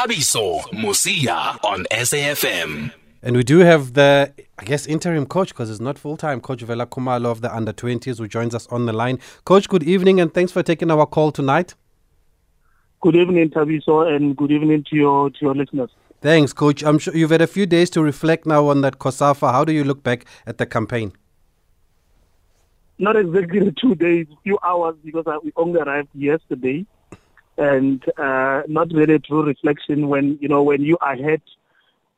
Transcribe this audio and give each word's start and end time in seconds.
Thabiso 0.00 0.62
Mosia 0.72 1.62
on 1.62 1.84
SAFM. 1.90 2.90
And 3.22 3.36
we 3.36 3.44
do 3.44 3.58
have 3.58 3.92
the, 3.92 4.32
I 4.58 4.64
guess, 4.64 4.86
interim 4.86 5.26
coach 5.26 5.50
because 5.50 5.70
it's 5.70 5.78
not 5.78 5.98
full 5.98 6.16
time, 6.16 6.40
Coach 6.40 6.62
Vela 6.62 6.86
Khumalo 6.86 7.26
of 7.26 7.42
the 7.42 7.54
under 7.54 7.74
20s, 7.74 8.16
who 8.16 8.26
joins 8.26 8.54
us 8.54 8.66
on 8.68 8.86
the 8.86 8.94
line. 8.94 9.18
Coach, 9.44 9.68
good 9.68 9.82
evening 9.82 10.18
and 10.18 10.32
thanks 10.32 10.52
for 10.52 10.62
taking 10.62 10.90
our 10.90 11.04
call 11.04 11.30
tonight. 11.32 11.74
Good 13.02 13.14
evening, 13.14 13.50
Thabiso, 13.50 14.10
and 14.10 14.34
good 14.34 14.50
evening 14.50 14.84
to 14.88 14.96
your 14.96 15.28
to 15.28 15.36
your 15.42 15.54
listeners. 15.54 15.90
Thanks, 16.22 16.54
Coach. 16.54 16.82
I'm 16.82 16.98
sure 16.98 17.14
you've 17.14 17.30
had 17.30 17.42
a 17.42 17.46
few 17.46 17.66
days 17.66 17.90
to 17.90 18.02
reflect 18.02 18.46
now 18.46 18.68
on 18.68 18.80
that 18.80 19.00
COSAFA. 19.00 19.52
How 19.52 19.66
do 19.66 19.72
you 19.74 19.84
look 19.84 20.02
back 20.02 20.24
at 20.46 20.56
the 20.56 20.64
campaign? 20.64 21.12
Not 22.98 23.16
exactly 23.16 23.70
two 23.78 23.94
days, 23.96 24.28
a 24.32 24.40
few 24.44 24.58
hours, 24.64 24.96
because 25.04 25.24
I, 25.26 25.36
we 25.44 25.52
only 25.56 25.78
arrived 25.78 26.08
yesterday, 26.14 26.86
and 27.58 28.02
uh, 28.18 28.62
not 28.68 28.92
really 28.92 29.18
true 29.18 29.44
reflection. 29.44 30.08
When 30.08 30.38
you 30.40 30.48
know 30.48 30.62
when 30.62 30.82
you 30.82 30.96
are 31.00 31.16
hurt 31.16 31.42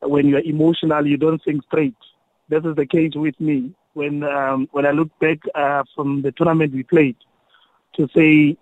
when 0.03 0.29
you're 0.29 0.41
emotional, 0.41 1.07
you 1.07 1.17
don't 1.17 1.43
think 1.43 1.65
straight. 1.65 1.95
This 2.49 2.65
is 2.65 2.77
the 2.77 2.87
case 2.87 3.13
with 3.15 3.41
me. 3.41 3.75
When 3.95 4.23
um, 4.25 4.69
when 4.73 4.87
I 4.87 4.91
look 4.91 5.17
back 5.21 5.39
uh, 5.55 5.85
from 5.95 6.23
the 6.23 6.33
tournament 6.33 6.73
we 6.73 6.83
played, 6.83 7.17
to 7.97 8.09
say, 8.15 8.57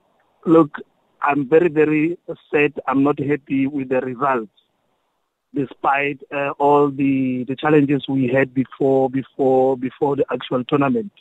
look, 0.45 0.77
I'm 1.23 1.48
very 1.48 1.69
very 1.69 2.19
sad. 2.52 2.75
I'm 2.87 3.02
not 3.05 3.19
happy 3.19 3.66
with 3.66 3.89
the 3.89 4.00
results, 4.00 4.52
despite 5.55 6.20
uh, 6.34 6.50
all 6.59 6.91
the 6.91 7.45
the 7.45 7.56
challenges 7.56 8.06
we 8.09 8.28
had 8.28 8.52
before 8.52 9.09
before 9.09 9.77
before 9.77 10.16
the 10.16 10.25
actual 10.33 10.64
tournament, 10.64 11.12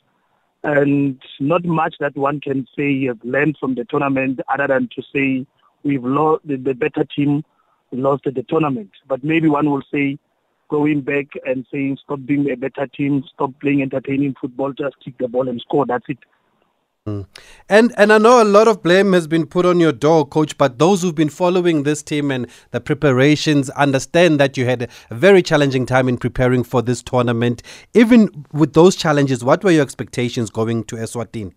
and 0.63 1.21
not 1.39 1.63
much 1.63 1.95
that 1.99 2.15
one 2.15 2.39
can 2.39 2.67
say 2.77 3.05
has 3.05 3.17
learned 3.23 3.57
from 3.59 3.75
the 3.75 3.85
tournament, 3.85 4.39
other 4.53 4.67
than 4.67 4.89
to 4.95 5.01
say 5.13 5.45
we've 5.83 6.03
lost 6.03 6.45
the, 6.45 6.57
the 6.57 6.73
better 6.73 7.05
team 7.05 7.43
lost 7.91 8.23
the 8.25 8.43
tournament. 8.47 8.91
But 9.07 9.23
maybe 9.23 9.49
one 9.49 9.69
will 9.69 9.83
say, 9.91 10.19
going 10.69 11.01
back 11.01 11.27
and 11.45 11.65
saying, 11.71 11.97
stop 12.03 12.19
being 12.25 12.51
a 12.51 12.55
better 12.55 12.87
team, 12.87 13.23
stop 13.33 13.51
playing 13.59 13.81
entertaining 13.81 14.35
football, 14.39 14.71
just 14.73 14.95
kick 15.03 15.17
the 15.17 15.27
ball 15.27 15.49
and 15.49 15.59
score. 15.61 15.85
That's 15.85 16.05
it. 16.07 16.19
Mm. 17.09 17.25
And 17.67 17.93
and 17.97 18.13
I 18.13 18.17
know 18.17 18.41
a 18.41 18.45
lot 18.45 18.67
of 18.67 18.81
blame 18.83 19.13
has 19.13 19.27
been 19.27 19.45
put 19.45 19.65
on 19.65 19.79
your 19.79 19.91
door, 19.91 20.27
coach. 20.27 20.57
But 20.57 20.79
those 20.79 21.01
who've 21.01 21.15
been 21.15 21.29
following 21.29 21.83
this 21.83 22.03
team 22.03 22.31
and 22.31 22.47
the 22.71 22.79
preparations 22.79 23.69
understand 23.71 24.39
that 24.39 24.57
you 24.57 24.65
had 24.65 24.89
a 25.09 25.15
very 25.15 25.41
challenging 25.41 25.85
time 25.85 26.07
in 26.07 26.17
preparing 26.17 26.63
for 26.63 26.81
this 26.81 27.01
tournament. 27.01 27.63
Even 27.93 28.45
with 28.51 28.73
those 28.73 28.95
challenges, 28.95 29.43
what 29.43 29.63
were 29.63 29.71
your 29.71 29.83
expectations 29.83 30.49
going 30.49 30.83
to 30.85 30.95
Eswatini? 30.95 31.53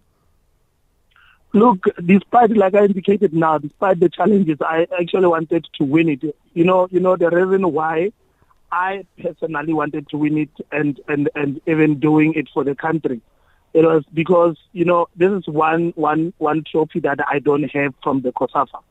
Look, 1.55 1.85
despite 2.07 2.57
like 2.57 2.75
I 2.75 2.87
indicated 2.87 3.35
now, 3.35 3.59
despite 3.59 4.01
the 4.01 4.09
challenges, 4.09 4.57
I 4.63 4.87
actually 4.99 5.27
wanted 5.27 5.69
to 5.75 5.85
win 5.85 6.09
it. 6.09 6.23
You 6.55 6.65
know, 6.65 6.89
you 6.91 6.99
know 6.99 7.17
the 7.17 7.29
reason 7.29 7.71
why 7.73 8.13
I 8.71 9.05
personally 9.21 9.75
wanted 9.75 10.09
to 10.09 10.17
win 10.17 10.39
it 10.39 10.51
and 10.71 10.99
and 11.09 11.29
and 11.35 11.61
even 11.67 12.01
doing 12.01 12.33
it 12.35 12.49
for 12.55 12.65
the 12.65 12.75
country. 12.75 13.21
It 13.75 13.85
was 13.85 14.05
because 14.13 14.57
you 14.73 14.85
know 14.85 15.09
this 15.17 15.31
is 15.33 15.47
one 15.47 15.93
one 15.97 16.33
one 16.39 16.65
trophy 16.71 17.01
that 17.01 17.19
I 17.27 17.39
don't 17.39 17.65
have 17.71 17.95
from 18.03 18.21
the 18.21 18.33
COSAFA. 18.33 18.83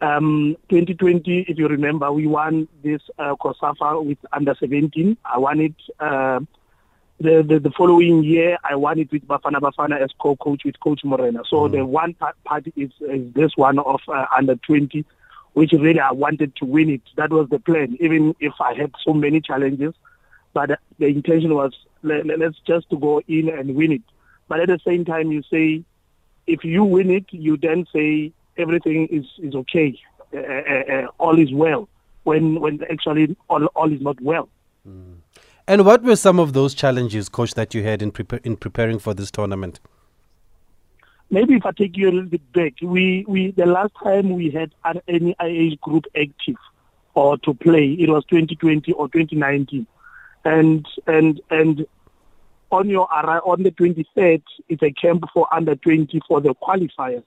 Um, 0.00 0.56
2020, 0.68 1.46
if 1.48 1.58
you 1.58 1.66
remember, 1.66 2.12
we 2.12 2.26
won 2.26 2.68
this 2.82 3.00
uh, 3.18 3.34
COSAFA 3.36 4.04
with 4.04 4.18
under 4.32 4.54
17. 4.54 5.16
I 5.24 5.38
won 5.38 5.60
it. 5.60 5.74
Uh, 5.98 6.40
the, 7.20 7.42
the, 7.42 7.60
the 7.60 7.70
following 7.70 8.24
year, 8.24 8.58
I 8.64 8.74
won 8.74 8.98
it 8.98 9.10
with 9.12 9.26
Bafana 9.26 9.60
Bafana 9.60 10.00
as 10.00 10.10
co-coach 10.18 10.62
with 10.64 10.78
Coach 10.80 11.04
Morena. 11.04 11.42
So 11.48 11.68
mm. 11.68 11.72
the 11.72 11.86
one 11.86 12.14
part, 12.14 12.36
part 12.44 12.66
is, 12.76 12.90
is 13.00 13.32
this 13.34 13.52
one 13.56 13.78
of 13.78 14.00
uh, 14.08 14.26
under 14.36 14.56
20, 14.56 15.04
which 15.54 15.72
really 15.72 16.00
I 16.00 16.10
wanted 16.10 16.56
to 16.56 16.64
win 16.64 16.90
it. 16.90 17.02
That 17.16 17.30
was 17.30 17.48
the 17.48 17.60
plan, 17.60 17.96
even 18.00 18.34
if 18.40 18.52
I 18.60 18.74
had 18.74 18.92
so 19.04 19.14
many 19.14 19.40
challenges. 19.40 19.94
But 20.52 20.78
the 20.98 21.06
intention 21.06 21.54
was 21.54 21.72
let, 22.02 22.26
let's 22.26 22.58
just 22.66 22.90
to 22.90 22.98
go 22.98 23.22
in 23.26 23.48
and 23.48 23.74
win 23.74 23.92
it. 23.92 24.02
But 24.48 24.60
at 24.60 24.68
the 24.68 24.78
same 24.84 25.04
time, 25.04 25.32
you 25.32 25.42
say 25.50 25.84
if 26.46 26.64
you 26.64 26.84
win 26.84 27.10
it, 27.10 27.26
you 27.30 27.56
then 27.56 27.86
say 27.92 28.32
everything 28.56 29.06
is 29.08 29.26
is 29.38 29.54
okay, 29.54 29.98
uh, 30.34 30.38
uh, 30.38 30.92
uh 30.92 31.06
all 31.18 31.38
is 31.38 31.52
well. 31.52 31.88
When 32.24 32.60
when 32.60 32.82
actually 32.90 33.36
all 33.48 33.64
all 33.66 33.92
is 33.92 34.00
not 34.00 34.20
well. 34.20 34.48
Mm. 34.88 35.16
And 35.66 35.86
what 35.86 36.02
were 36.02 36.16
some 36.16 36.38
of 36.38 36.52
those 36.52 36.74
challenges, 36.74 37.30
coach, 37.30 37.54
that 37.54 37.72
you 37.74 37.82
had 37.82 38.02
in 38.02 38.12
prepa- 38.12 38.44
in 38.44 38.56
preparing 38.56 38.98
for 38.98 39.14
this 39.14 39.30
tournament? 39.30 39.80
Maybe 41.30 41.54
if 41.54 41.64
I 41.64 41.72
take 41.72 41.96
you 41.96 42.10
a 42.10 42.12
little 42.12 42.28
bit 42.28 42.52
back, 42.52 42.74
we, 42.82 43.24
we 43.26 43.52
the 43.52 43.64
last 43.64 43.92
time 44.02 44.34
we 44.34 44.50
had 44.50 44.72
any 45.08 45.34
age 45.42 45.80
group 45.80 46.04
active 46.14 46.56
or 47.14 47.38
to 47.38 47.54
play, 47.54 47.92
it 47.92 48.10
was 48.10 48.24
2020 48.26 48.92
or 48.92 49.08
2019, 49.08 49.86
and 50.44 50.86
and 51.06 51.40
and 51.50 51.86
on 52.74 52.88
your 52.88 53.08
on 53.12 53.62
the 53.62 53.70
23rd, 53.70 54.42
it's 54.68 54.82
a 54.82 54.90
camp 54.90 55.24
for 55.32 55.52
under 55.54 55.76
20 55.76 56.20
for 56.26 56.40
the 56.40 56.54
qualifiers. 56.54 57.24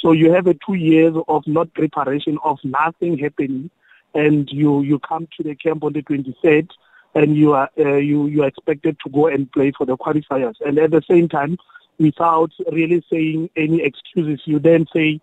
So 0.00 0.12
you 0.12 0.32
have 0.32 0.46
a 0.46 0.54
two 0.54 0.74
years 0.74 1.14
of 1.28 1.46
not 1.46 1.72
preparation 1.74 2.38
of 2.42 2.58
nothing 2.64 3.18
happening, 3.18 3.70
and 4.14 4.48
you 4.50 4.82
you 4.82 4.98
come 4.98 5.28
to 5.36 5.42
the 5.42 5.54
camp 5.54 5.84
on 5.84 5.92
the 5.92 6.02
23rd 6.02 6.70
and 7.14 7.36
you 7.36 7.52
are 7.52 7.68
uh, 7.78 7.96
you 7.96 8.26
you 8.26 8.42
are 8.42 8.48
expected 8.48 8.96
to 9.04 9.10
go 9.10 9.26
and 9.26 9.50
play 9.52 9.72
for 9.76 9.86
the 9.86 9.96
qualifiers. 9.96 10.54
And 10.64 10.78
at 10.78 10.90
the 10.90 11.02
same 11.10 11.28
time, 11.28 11.58
without 11.98 12.52
really 12.72 13.04
saying 13.10 13.50
any 13.56 13.82
excuses, 13.82 14.40
you 14.44 14.58
then 14.58 14.86
say, 14.94 15.20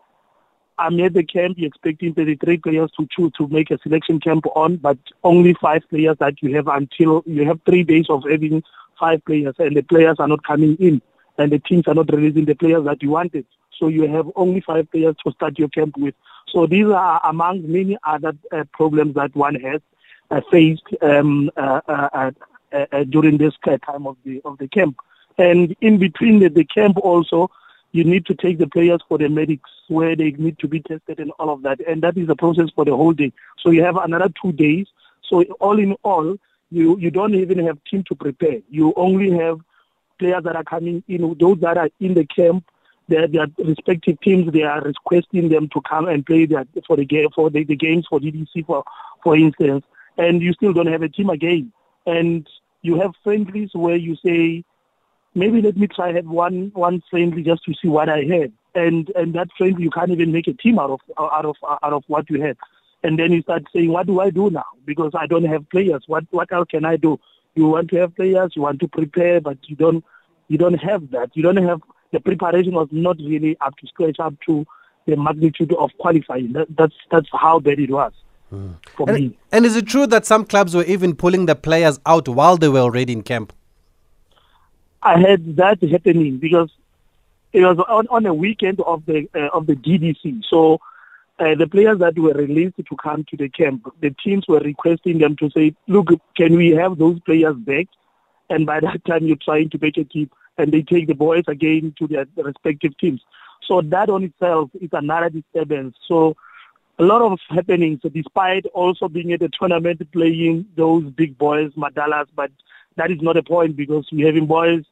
"I'm 0.77 0.99
at 0.99 1.13
the 1.13 1.23
camp. 1.23 1.57
You're 1.57 1.67
expecting 1.67 2.13
33 2.13 2.57
players 2.57 2.91
to 2.97 3.07
choose 3.09 3.31
to 3.37 3.47
make 3.47 3.71
a 3.71 3.79
selection 3.79 4.19
camp 4.19 4.45
on, 4.55 4.77
but 4.77 4.97
only 5.23 5.53
five 5.53 5.83
players 5.89 6.17
that 6.19 6.41
you 6.41 6.55
have 6.55 6.67
until 6.67 7.23
you 7.25 7.45
have 7.45 7.61
three 7.65 7.83
days 7.83 8.09
of 8.09 8.23
having 8.29 8.63
five 8.99 9.23
players, 9.25 9.55
and 9.59 9.75
the 9.75 9.81
players 9.81 10.17
are 10.19 10.27
not 10.27 10.43
coming 10.43 10.75
in, 10.77 11.01
and 11.37 11.51
the 11.51 11.59
teams 11.59 11.87
are 11.87 11.93
not 11.93 12.11
releasing 12.11 12.45
the 12.45 12.55
players 12.55 12.85
that 12.85 13.01
you 13.01 13.11
wanted." 13.11 13.45
So 13.77 13.87
you 13.87 14.07
have 14.07 14.31
only 14.35 14.61
five 14.61 14.89
players 14.91 15.15
to 15.25 15.31
start 15.31 15.59
your 15.59 15.69
camp 15.69 15.97
with. 15.97 16.15
So 16.47 16.65
these 16.65 16.87
are 16.87 17.19
among 17.23 17.69
many 17.69 17.97
other 18.03 18.33
uh, 18.51 18.63
problems 18.71 19.15
that 19.15 19.35
one 19.35 19.55
has 19.55 19.81
uh, 20.31 20.41
faced 20.51 20.83
um, 21.01 21.51
uh, 21.57 21.81
uh, 22.71 23.03
during 23.09 23.37
this 23.37 23.53
time 23.63 24.07
of 24.07 24.17
the 24.23 24.41
of 24.45 24.57
the 24.57 24.67
camp. 24.67 24.97
And 25.37 25.75
in 25.81 25.97
between 25.97 26.39
the, 26.39 26.49
the 26.49 26.63
camp 26.63 26.97
also, 26.97 27.51
you 27.91 28.03
need 28.03 28.25
to 28.27 28.35
take 28.35 28.57
the 28.57 28.67
players 28.67 29.01
for 29.07 29.17
the 29.17 29.27
medics 29.27 29.69
where 29.87 30.15
they 30.15 30.31
need 30.31 30.59
to 30.59 30.67
be 30.67 30.79
tested 30.79 31.19
and 31.19 31.31
all 31.39 31.49
of 31.49 31.61
that. 31.63 31.79
And 31.87 32.01
that 32.03 32.17
is 32.17 32.27
the 32.27 32.35
process 32.35 32.69
for 32.73 32.85
the 32.85 32.95
whole 32.95 33.13
day. 33.13 33.33
So 33.59 33.69
you 33.69 33.83
have 33.83 33.97
another 33.97 34.29
two 34.41 34.51
days. 34.51 34.87
So 35.23 35.43
all 35.59 35.79
in 35.79 35.93
all, 36.03 36.37
you, 36.75 36.97
you 36.99 37.11
don't 37.11 37.35
even 37.35 37.65
have 37.65 37.83
team 37.89 38.03
to 38.07 38.15
prepare. 38.15 38.59
You 38.69 38.93
only 38.95 39.31
have 39.37 39.59
players 40.19 40.43
that 40.43 40.55
are 40.55 40.63
coming 40.63 41.03
in, 41.07 41.35
those 41.39 41.59
that 41.59 41.77
are 41.77 41.89
in 41.99 42.13
the 42.13 42.25
camp, 42.25 42.65
their, 43.07 43.27
their 43.27 43.47
respective 43.57 44.19
teams, 44.21 44.51
they 44.51 44.63
are 44.63 44.81
requesting 44.81 45.49
them 45.49 45.69
to 45.69 45.81
come 45.81 46.07
and 46.07 46.25
play 46.25 46.45
their, 46.45 46.65
for 46.87 46.95
the 46.97 47.05
game, 47.05 47.27
for 47.35 47.49
the, 47.49 47.63
the 47.63 47.75
games 47.75 48.05
for 48.09 48.19
DDC, 48.19 48.65
for, 48.65 48.83
for 49.23 49.35
instance 49.35 49.83
and 50.17 50.41
you 50.41 50.53
still 50.53 50.73
don't 50.73 50.87
have 50.87 51.01
a 51.01 51.09
team 51.09 51.29
again. 51.29 51.71
And 52.05 52.47
you 52.81 52.99
have 52.99 53.11
friendlies 53.23 53.71
where 53.73 53.95
you 53.95 54.15
say, 54.23 54.63
maybe 55.33 55.61
let 55.61 55.77
me 55.77 55.87
try 55.87 56.13
have 56.13 56.25
one 56.25 56.71
one 56.73 57.01
friendly 57.09 57.43
just 57.43 57.63
to 57.65 57.73
see 57.73 57.87
what 57.87 58.09
I 58.09 58.23
have. 58.23 58.51
And 58.73 59.09
and 59.15 59.33
that 59.33 59.49
friendly 59.57 59.83
you 59.83 59.89
can't 59.89 60.11
even 60.11 60.31
make 60.31 60.47
a 60.47 60.53
team 60.53 60.79
out 60.79 60.91
of 60.91 60.99
out 61.19 61.45
of 61.45 61.55
out 61.63 61.93
of 61.93 62.03
what 62.07 62.29
you 62.29 62.41
have. 62.41 62.57
And 63.05 63.19
then 63.19 63.31
you 63.31 63.43
start 63.43 63.65
saying, 63.71 63.91
what 63.91 64.07
do 64.07 64.19
I 64.19 64.31
do 64.31 64.49
now? 64.49 64.65
Because 64.83 65.11
I 65.13 65.27
don't 65.27 65.43
have 65.43 65.69
players. 65.69 66.03
What 66.07 66.23
what 66.31 66.51
else 66.51 66.67
can 66.71 66.85
I 66.85 66.97
do? 66.97 67.19
You 67.53 67.67
want 67.67 67.91
to 67.91 67.97
have 67.97 68.15
players, 68.15 68.53
you 68.55 68.63
want 68.63 68.79
to 68.79 68.87
prepare, 68.87 69.39
but 69.39 69.59
you 69.67 69.75
don't 69.75 70.03
you 70.47 70.57
don't 70.57 70.73
have 70.73 71.11
that. 71.11 71.29
You 71.35 71.43
don't 71.43 71.57
have 71.57 71.81
the 72.11 72.19
preparation 72.19 72.73
was 72.73 72.87
not 72.91 73.17
really 73.17 73.57
up 73.61 73.77
to 73.77 73.87
scratch, 73.87 74.19
up 74.19 74.33
to 74.47 74.65
the 75.05 75.15
magnitude 75.17 75.71
of 75.73 75.91
qualifying. 75.99 76.53
That, 76.53 76.75
that's 76.75 76.95
that's 77.11 77.29
how 77.31 77.59
bad 77.59 77.79
it 77.79 77.91
was. 77.91 78.11
Mm. 78.51 78.73
For 78.95 79.07
and, 79.07 79.19
me. 79.19 79.37
and 79.51 79.67
is 79.67 79.75
it 79.75 79.85
true 79.85 80.07
that 80.07 80.25
some 80.25 80.43
clubs 80.43 80.73
were 80.75 80.85
even 80.85 81.15
pulling 81.15 81.45
the 81.45 81.55
players 81.55 81.99
out 82.07 82.27
while 82.27 82.57
they 82.57 82.69
were 82.69 82.79
already 82.79 83.13
in 83.13 83.21
camp? 83.21 83.53
I 85.03 85.19
had 85.19 85.57
that 85.57 85.83
happening 85.83 86.39
because 86.39 86.71
it 87.53 87.61
was 87.61 87.77
on, 87.87 88.07
on 88.09 88.25
a 88.25 88.33
weekend 88.33 88.81
of 88.81 89.05
the 89.05 89.29
uh, 89.35 89.49
of 89.53 89.67
the 89.67 89.75
DDC. 89.75 90.41
So 90.49 90.79
uh, 91.39 91.55
the 91.55 91.67
players 91.67 91.99
that 91.99 92.17
were 92.17 92.33
released 92.33 92.77
to 92.77 92.95
come 93.01 93.25
to 93.25 93.37
the 93.37 93.49
camp, 93.49 93.85
the 94.01 94.11
teams 94.23 94.45
were 94.47 94.59
requesting 94.59 95.19
them 95.19 95.35
to 95.37 95.49
say, 95.49 95.75
"Look, 95.87 96.09
can 96.35 96.55
we 96.55 96.69
have 96.71 96.97
those 96.97 97.19
players 97.21 97.55
back?" 97.57 97.87
And 98.49 98.65
by 98.65 98.79
that 98.79 99.03
time, 99.05 99.25
you're 99.25 99.37
trying 99.37 99.69
to 99.71 99.79
make 99.81 99.97
a 99.97 100.03
team, 100.03 100.29
and 100.57 100.71
they 100.71 100.81
take 100.81 101.07
the 101.07 101.15
boys 101.15 101.43
again 101.47 101.93
to 101.99 102.07
their 102.07 102.25
respective 102.37 102.97
teams. 102.97 103.21
So 103.63 103.81
that 103.81 104.09
on 104.09 104.23
itself 104.23 104.69
is 104.79 104.89
another 104.93 105.29
disturbance. 105.29 105.95
So 106.07 106.35
a 106.99 107.03
lot 107.03 107.21
of 107.21 107.39
happenings 107.49 107.99
despite 108.13 108.65
also 108.67 109.09
being 109.09 109.33
at 109.33 109.41
the 109.41 109.49
tournament 109.49 110.01
playing 110.13 110.65
those 110.77 111.03
big 111.11 111.37
boys, 111.37 111.71
Madalas, 111.73 112.27
but 112.35 112.51
that 112.95 113.11
is 113.11 113.21
not 113.21 113.35
a 113.35 113.43
point 113.43 113.75
because 113.75 114.07
we're 114.11 114.27
having 114.27 114.45
boys 114.45 114.85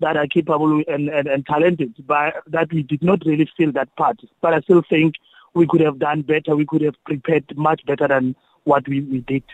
that 0.00 0.16
are 0.16 0.26
capable 0.26 0.82
and, 0.88 1.08
and, 1.08 1.28
and 1.28 1.46
talented, 1.46 1.94
but 2.06 2.34
that 2.48 2.72
we 2.72 2.82
did 2.82 3.02
not 3.02 3.22
really 3.24 3.48
feel 3.56 3.70
that 3.72 3.94
part. 3.96 4.20
But 4.40 4.54
I 4.54 4.60
still 4.60 4.82
think 4.88 5.14
we 5.54 5.66
could 5.66 5.80
have 5.80 5.98
done 5.98 6.22
better. 6.22 6.54
We 6.56 6.66
could 6.66 6.82
have 6.82 6.94
prepared 7.04 7.56
much 7.56 7.84
better 7.86 8.08
than 8.08 8.34
what 8.64 8.86
we, 8.88 9.00
we 9.02 9.20
did. 9.20 9.44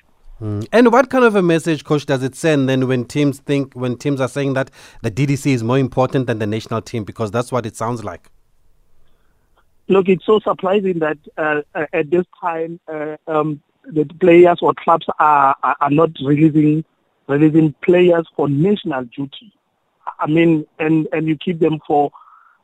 Mm. 0.41 0.67
And 0.73 0.93
what 0.93 1.11
kind 1.11 1.25
of 1.25 1.37
a 1.37 1.43
message, 1.43 1.85
coach, 1.85 2.07
does 2.07 2.23
it 2.23 2.35
send 2.35 2.69
then 2.69 2.89
when 2.89 3.05
teams 3.05 3.41
think 3.41 3.75
when 3.75 3.97
teams 3.99 4.21
are 4.21 4.29
saying 4.29 4.55
that 4.55 4.71
the 5.03 5.11
DDC 5.11 5.53
is 5.53 5.63
more 5.63 5.79
important 5.79 6.27
than 6.27 6.39
the 6.39 6.47
national 6.47 6.81
team 6.81 7.05
because 7.05 7.31
that's 7.31 7.53
what 7.53 7.67
it 7.67 7.77
sounds 7.77 8.03
like. 8.03 8.31
Look, 9.89 10.09
it's 10.09 10.25
so 10.25 10.41
surprising 10.41 11.01
that 11.01 11.19
uh, 11.37 11.63
uh 11.75 11.87
at 11.93 12.11
this 12.11 12.25
time 12.41 12.81
uh, 12.89 13.17
um, 13.27 13.61
the 13.85 14.05
players 14.21 14.59
or 14.63 14.73
clubs 14.75 15.07
are, 15.19 15.57
are, 15.63 15.77
are 15.81 15.91
not 15.91 16.11
releasing 16.25 16.85
releasing 17.27 17.75
players 17.83 18.27
for 18.35 18.49
national 18.49 19.05
duty. 19.05 19.53
I 20.19 20.27
mean, 20.27 20.67
and 20.79 21.07
and 21.13 21.29
you 21.29 21.37
keep 21.37 21.59
them 21.59 21.81
for 21.87 22.13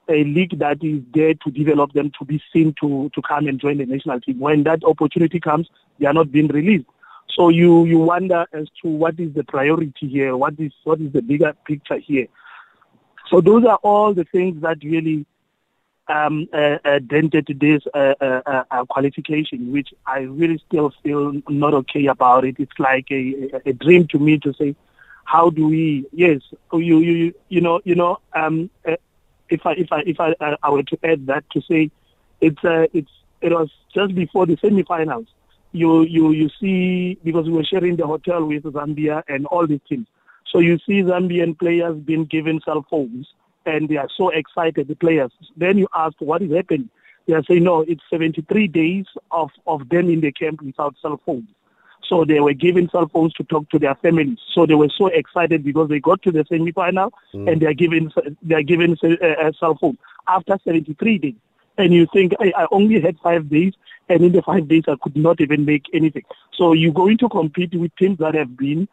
a 0.09 0.25
league 0.25 0.59
that 0.59 0.83
is 0.83 1.03
there 1.15 1.35
to 1.35 1.51
develop 1.51 1.93
them 1.93 2.11
to 2.19 2.25
be 2.25 2.43
seen 2.53 2.75
to 2.81 3.11
to 3.15 3.23
come 3.23 3.47
and 3.47 3.61
join 3.61 3.79
the 3.79 3.87
national 3.87 4.21
team. 4.21 4.39
When 4.39 4.63
that 4.65 4.85
opportunity 4.85 5.41
comes, 5.41 5.69
they 5.99 6.07
are 6.07 6.13
not 6.13 6.31
being 6.33 6.49
released. 6.49 6.87
So 7.35 7.49
you 7.49 7.85
you 7.85 7.99
wonder 7.99 8.47
as 8.53 8.69
to 8.83 8.89
what 8.89 9.19
is 9.19 9.35
the 9.35 9.45
priority 9.45 10.09
here, 10.09 10.37
what 10.37 10.55
is 10.59 10.73
what 10.85 11.01
is 11.01 11.13
the 11.13 11.23
bigger 11.23 11.53
picture 11.67 11.99
here. 11.99 12.29
So 13.31 13.41
those 13.41 13.65
are 13.65 13.79
all 13.83 14.15
the 14.15 14.25
things 14.25 14.63
that 14.63 14.79
really 14.85 15.27
um, 16.09 16.49
uh, 16.53 16.79
uh, 16.85 17.01
dented 17.01 17.49
this 17.61 17.83
uh, 17.93 18.15
uh, 18.21 18.63
uh, 18.71 18.85
qualification, 18.85 19.73
which 19.73 19.89
I 20.07 20.21
really 20.21 20.63
still 20.67 20.93
feel 21.03 21.33
not 21.49 21.75
okay 21.75 22.07
about 22.07 22.45
it. 22.45 22.57
It's 22.59 22.79
like 22.79 23.11
a, 23.11 23.61
a 23.67 23.73
dream 23.73 24.07
to 24.09 24.19
me 24.19 24.39
to 24.39 24.53
say, 24.55 24.77
how 25.25 25.51
do 25.51 25.67
we? 25.69 26.07
Yes, 26.13 26.41
you 26.73 27.01
you 27.01 27.35
you 27.49 27.61
know 27.61 27.81
you 27.85 27.97
know 27.97 28.21
um, 28.35 28.71
uh, 28.87 28.97
if 29.49 29.65
I 29.65 29.73
if 29.73 29.93
I 29.93 30.03
if 30.07 30.21
I, 30.21 30.35
I 30.63 30.71
were 30.71 30.83
to 30.83 30.99
add 31.05 31.27
that 31.27 31.45
to 31.51 31.61
say, 31.63 31.91
it's 32.41 32.65
uh, 32.65 32.87
it's 32.93 33.11
it 33.41 33.53
was 33.53 33.71
just 33.95 34.15
before 34.15 34.47
the 34.47 34.57
semi-finals 34.57 35.27
you 35.73 36.03
you 36.03 36.33
you 36.33 36.49
see 36.61 37.19
because 37.23 37.47
we 37.47 37.53
were 37.53 37.65
sharing 37.65 37.97
the 37.97 38.07
hotel 38.07 38.45
with 38.45 38.63
Zambia 38.65 39.23
and 39.29 39.47
all 39.47 39.67
these 39.67 39.81
teams. 39.89 40.07
So 40.51 40.61
you 40.61 40.79
see 40.87 41.03
Zambian 41.03 41.59
players 41.59 41.97
being 41.99 42.25
given 42.25 42.61
cell 42.65 42.87
phones 42.89 43.27
and 43.67 43.89
they 43.89 43.97
are 43.97 44.09
so 44.17 44.31
excited, 44.31 44.89
the 44.89 44.95
players. 44.95 45.33
Then 45.57 45.77
you 45.77 45.89
ask 45.95 46.15
what 46.21 46.41
is 46.41 46.53
happening. 46.55 46.89
They 47.27 47.35
are 47.35 47.43
saying 47.43 47.65
no, 47.65 47.81
it's 47.81 48.03
73 48.11 48.69
days 48.69 49.07
of 49.31 49.51
of 49.67 49.89
them 49.89 50.09
in 50.09 50.21
the 50.21 50.33
camp 50.33 50.63
without 50.63 50.95
cell 51.03 51.21
phones. 51.27 51.49
So 52.09 52.25
they 52.25 52.41
were 52.41 52.53
given 52.53 52.89
cell 52.91 53.09
phones 53.09 53.33
to 53.35 53.45
talk 53.45 53.69
to 53.71 53.79
their 53.79 53.95
families. 53.97 54.39
So 54.55 54.67
they 54.67 54.75
were 54.75 54.91
so 54.97 55.07
excited 55.09 55.65
because 55.65 55.89
they 55.89 56.01
got 56.01 56.23
to 56.23 56.33
the 56.33 56.45
semi-final 56.49 57.13
mm. 57.35 57.51
and 57.51 57.61
they 57.61 57.67
are 57.67 57.75
given 57.75 58.13
they 58.43 58.55
are 58.55 58.63
given 58.63 58.97
a, 59.03 59.49
a 59.49 59.53
cell 59.55 59.77
phone 59.81 59.99
after 60.29 60.59
73 60.65 61.19
days 61.19 61.35
and 61.79 61.93
you 61.93 62.07
think 62.13 62.33
I, 62.41 62.53
I 62.57 62.67
only 62.71 63.01
had 63.01 63.19
five 63.23 63.49
days, 63.49 63.75
and 64.09 64.23
in 64.23 64.33
the 64.33 64.43
five 64.43 64.69
days 64.69 64.85
I 64.89 64.97
could 65.03 65.17
not 65.17 65.41
even 65.41 65.65
make 65.65 65.85
anything. 65.93 66.25
So 66.55 66.73
you're 66.73 66.93
going 66.93 67.19
to 67.19 67.29
compete 67.29 67.75
with 67.75 67.95
teams 67.97 68.19
that 68.19 68.35
have 68.35 68.57
been 68.57 68.89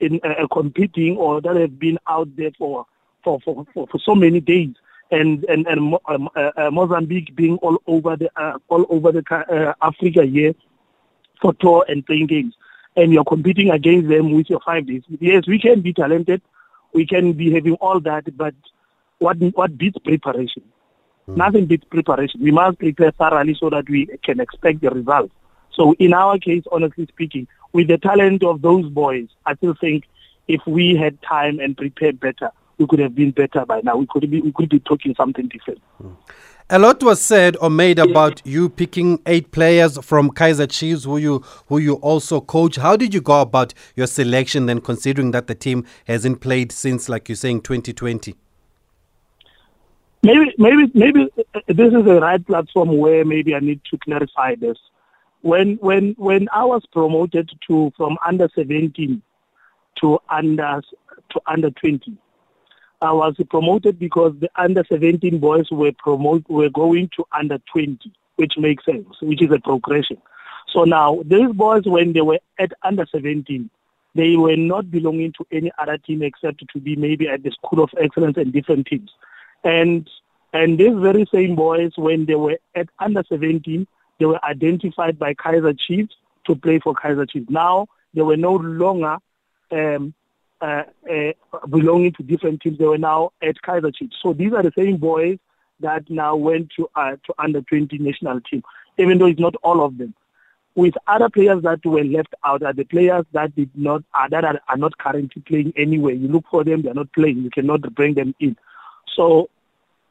in 0.00 0.20
uh, 0.24 0.42
uh, 0.42 0.46
competing 0.48 1.16
or 1.16 1.40
that 1.40 1.56
have 1.56 1.78
been 1.78 1.98
out 2.06 2.34
there 2.36 2.50
for 2.58 2.86
for 3.24 3.40
for, 3.40 3.66
for, 3.72 3.86
for 3.86 3.98
so 3.98 4.14
many 4.14 4.40
days. 4.40 4.74
And 5.10 5.44
and 5.44 5.66
and 5.68 5.94
um, 6.08 6.28
uh, 6.34 6.50
uh, 6.56 6.70
Mozambique 6.70 7.34
being 7.36 7.58
all 7.58 7.80
over 7.86 8.16
the 8.16 8.28
uh, 8.36 8.58
all 8.68 8.86
over 8.90 9.12
the 9.12 9.22
uh, 9.30 9.72
Africa 9.80 10.24
here 10.24 10.52
for 11.40 11.54
tour 11.54 11.84
and 11.88 12.04
playing 12.06 12.26
games, 12.26 12.54
and 12.96 13.12
you're 13.12 13.24
competing 13.24 13.70
against 13.70 14.08
them 14.08 14.32
with 14.32 14.48
your 14.48 14.60
five 14.60 14.86
days. 14.86 15.02
Yes, 15.20 15.46
we 15.46 15.58
can 15.58 15.80
be 15.80 15.92
talented, 15.92 16.42
we 16.92 17.06
can 17.06 17.32
be 17.32 17.52
having 17.52 17.74
all 17.74 18.00
that, 18.00 18.36
but 18.36 18.54
what 19.18 19.36
what 19.54 19.76
beats 19.76 19.98
preparation? 19.98 20.62
Mm. 21.28 21.36
Nothing 21.36 21.66
beats 21.66 21.84
preparation. 21.84 22.40
We 22.42 22.50
must 22.50 22.78
prepare 22.78 23.10
thoroughly 23.10 23.54
so 23.58 23.70
that 23.70 23.88
we 23.88 24.06
can 24.22 24.40
expect 24.40 24.80
the 24.80 24.90
results. 24.90 25.32
So 25.72 25.94
in 25.98 26.14
our 26.14 26.38
case, 26.38 26.64
honestly 26.72 27.06
speaking, 27.06 27.46
with 27.72 27.88
the 27.88 27.98
talent 27.98 28.42
of 28.42 28.62
those 28.62 28.88
boys, 28.88 29.28
I 29.44 29.54
still 29.56 29.74
think 29.74 30.04
if 30.48 30.66
we 30.66 30.96
had 30.96 31.20
time 31.22 31.60
and 31.60 31.76
prepared 31.76 32.18
better, 32.20 32.50
we 32.78 32.86
could 32.86 32.98
have 33.00 33.14
been 33.14 33.30
better 33.30 33.64
by 33.66 33.80
now. 33.82 33.96
We 33.96 34.06
could 34.06 34.30
be 34.30 34.40
we 34.40 34.52
could 34.52 34.68
be 34.68 34.80
talking 34.80 35.14
something 35.14 35.48
different. 35.48 35.80
Mm. 36.02 36.16
A 36.68 36.80
lot 36.80 37.00
was 37.00 37.20
said 37.20 37.56
or 37.60 37.70
made 37.70 38.00
about 38.00 38.44
you 38.44 38.68
picking 38.68 39.20
eight 39.26 39.52
players 39.52 40.04
from 40.04 40.32
Kaizer 40.32 40.68
Chiefs, 40.68 41.04
who 41.04 41.16
you 41.16 41.44
who 41.68 41.78
you 41.78 41.94
also 41.94 42.40
coach. 42.40 42.74
How 42.74 42.96
did 42.96 43.14
you 43.14 43.20
go 43.20 43.40
about 43.40 43.72
your 43.94 44.08
selection, 44.08 44.66
then, 44.66 44.80
considering 44.80 45.30
that 45.30 45.46
the 45.46 45.54
team 45.54 45.86
hasn't 46.08 46.40
played 46.40 46.72
since, 46.72 47.08
like 47.08 47.28
you're 47.28 47.36
saying, 47.36 47.60
2020? 47.60 48.34
Maybe, 50.24 50.54
maybe, 50.58 50.90
maybe 50.92 51.28
uh, 51.54 51.60
this 51.68 51.94
is 51.94 52.04
the 52.04 52.20
right 52.20 52.44
platform 52.44 52.98
where 52.98 53.24
maybe 53.24 53.54
I 53.54 53.60
need 53.60 53.80
to 53.92 53.98
clarify 53.98 54.56
this. 54.56 54.76
When, 55.42 55.76
when, 55.76 56.16
when 56.18 56.48
I 56.52 56.64
was 56.64 56.82
promoted 56.90 57.48
to 57.68 57.92
from 57.96 58.18
under 58.26 58.48
17 58.56 59.22
to 60.00 60.18
under 60.28 60.82
to 61.30 61.40
under 61.46 61.70
20, 61.70 62.18
I 63.06 63.12
was 63.12 63.36
promoted 63.48 63.98
because 63.98 64.34
the 64.40 64.50
under 64.56 64.84
17 64.88 65.38
boys 65.38 65.70
were 65.70 65.92
promote 65.92 66.48
were 66.48 66.70
going 66.70 67.10
to 67.16 67.24
under 67.32 67.58
20, 67.72 68.12
which 68.36 68.54
makes 68.58 68.84
sense, 68.84 69.06
which 69.22 69.42
is 69.42 69.50
a 69.52 69.60
progression. 69.60 70.18
So 70.72 70.84
now 70.84 71.22
these 71.24 71.52
boys, 71.52 71.84
when 71.86 72.12
they 72.12 72.20
were 72.20 72.40
at 72.58 72.72
under 72.82 73.06
17, 73.10 73.70
they 74.14 74.36
were 74.36 74.56
not 74.56 74.90
belonging 74.90 75.32
to 75.34 75.46
any 75.52 75.70
other 75.78 75.98
team 75.98 76.22
except 76.22 76.64
to 76.72 76.80
be 76.80 76.96
maybe 76.96 77.28
at 77.28 77.42
the 77.42 77.50
School 77.52 77.82
of 77.82 77.90
Excellence 78.00 78.36
and 78.36 78.52
different 78.52 78.86
teams. 78.86 79.10
And 79.62 80.08
and 80.52 80.78
these 80.78 80.94
very 80.94 81.26
same 81.32 81.54
boys, 81.54 81.92
when 81.96 82.24
they 82.26 82.34
were 82.34 82.58
at 82.74 82.88
under 82.98 83.22
17, 83.28 83.86
they 84.18 84.24
were 84.24 84.42
identified 84.44 85.18
by 85.18 85.34
Kaizer 85.34 85.78
Chiefs 85.78 86.14
to 86.46 86.56
play 86.56 86.78
for 86.78 86.94
Kaizer 86.94 87.28
Chiefs. 87.28 87.50
Now 87.50 87.88
they 88.14 88.22
were 88.22 88.36
no 88.36 88.54
longer 88.54 89.18
um, 89.70 90.14
uh, 90.60 90.84
uh, 91.10 91.32
belonging 91.68 92.12
to 92.12 92.22
different 92.22 92.60
teams. 92.60 92.78
They 92.78 92.86
were 92.86 92.98
now 92.98 93.32
at 93.42 93.56
Kaizer 93.62 93.94
Chiefs. 93.94 94.16
So 94.22 94.32
these 94.32 94.52
are 94.52 94.62
the 94.62 94.72
same 94.76 94.96
boys 94.96 95.38
that 95.80 96.08
now 96.08 96.36
went 96.36 96.70
to 96.76 96.88
uh, 96.94 97.16
to 97.24 97.34
under 97.38 97.60
20 97.62 97.98
national 97.98 98.40
team, 98.40 98.62
even 98.98 99.18
though 99.18 99.26
it's 99.26 99.40
not 99.40 99.54
all 99.62 99.84
of 99.84 99.98
them. 99.98 100.14
With 100.74 100.94
other 101.06 101.30
players 101.30 101.62
that 101.62 101.84
were 101.86 102.04
left 102.04 102.34
out 102.44 102.62
are 102.62 102.74
the 102.74 102.84
players 102.84 103.24
that 103.32 103.54
did 103.56 103.70
not 103.74 104.02
uh, 104.14 104.28
that 104.28 104.44
are, 104.44 104.60
are 104.68 104.76
not 104.76 104.96
currently 104.98 105.42
playing 105.42 105.72
anywhere. 105.76 106.14
You 106.14 106.28
look 106.28 106.44
for 106.50 106.64
them, 106.64 106.82
they 106.82 106.90
are 106.90 106.94
not 106.94 107.12
playing. 107.12 107.38
You 107.38 107.50
cannot 107.50 107.82
bring 107.94 108.14
them 108.14 108.34
in. 108.40 108.56
So 109.14 109.48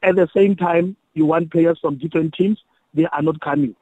at 0.02 0.16
the 0.16 0.28
same 0.34 0.56
time, 0.56 0.96
you 1.14 1.26
want 1.26 1.50
players 1.50 1.78
from 1.80 1.98
different 1.98 2.34
teams, 2.34 2.62
they 2.94 3.06
are 3.06 3.22
not 3.22 3.40
coming. 3.40 3.74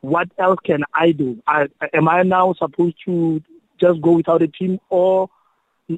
What 0.00 0.28
else 0.38 0.58
can 0.64 0.84
I 0.94 1.12
do? 1.12 1.42
I, 1.46 1.68
am 1.92 2.08
I 2.08 2.22
now 2.22 2.54
supposed 2.54 2.96
to 3.04 3.42
just 3.80 4.00
go 4.00 4.12
without 4.12 4.42
a 4.42 4.48
team 4.48 4.80
or 4.88 5.28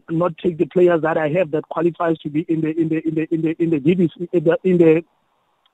not 0.08 0.36
take 0.38 0.58
the 0.58 0.66
players 0.66 1.02
that 1.02 1.18
I 1.18 1.28
have 1.30 1.50
that 1.50 1.68
qualifies 1.68 2.18
to 2.18 2.30
be 2.30 2.42
in 2.42 2.60
the 2.60 2.78
in 2.78 2.88
the 2.88 3.06
in 3.06 3.14
the 3.14 3.34
in 3.34 3.42
the 3.42 3.62
in 3.62 3.70
the 3.70 3.80
DDC 3.80 4.28
in 4.32 4.44
the, 4.44 4.58
in 4.64 4.78
the 4.78 5.04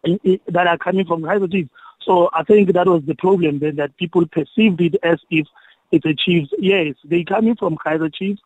in, 0.04 0.20
in, 0.24 0.40
that 0.48 0.66
are 0.66 0.78
coming 0.78 1.06
from 1.06 1.22
Kaizer 1.22 1.50
Chiefs. 1.50 1.70
So 2.02 2.30
I 2.32 2.44
think 2.44 2.72
that 2.72 2.86
was 2.86 3.02
the 3.04 3.14
problem 3.14 3.58
then 3.58 3.76
that 3.76 3.96
people 3.96 4.26
perceived 4.26 4.80
it 4.80 4.96
as 5.02 5.18
if 5.30 5.46
it's 5.92 6.06
a 6.06 6.14
Chiefs. 6.14 6.50
Yes, 6.58 6.94
they 7.04 7.24
coming 7.24 7.56
from 7.56 7.76
Kaizer 7.76 8.12
Chiefs, 8.14 8.40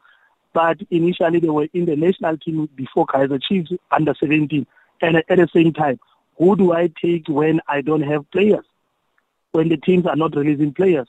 but 0.52 0.78
initially 0.90 1.40
they 1.40 1.48
were 1.48 1.68
in 1.72 1.86
the 1.86 1.96
national 1.96 2.38
team 2.38 2.68
before 2.74 3.06
Kaizer 3.06 3.40
Chiefs 3.42 3.72
under 3.90 4.14
17. 4.18 4.66
And 5.02 5.16
at 5.16 5.26
the 5.28 5.48
same 5.54 5.72
time, 5.72 5.98
who 6.38 6.56
do 6.56 6.72
I 6.72 6.90
take 7.00 7.28
when 7.28 7.60
I 7.68 7.80
don't 7.80 8.02
have 8.02 8.30
players? 8.30 8.64
When 9.52 9.68
the 9.68 9.76
teams 9.76 10.06
are 10.06 10.16
not 10.16 10.36
releasing 10.36 10.72
players? 10.72 11.08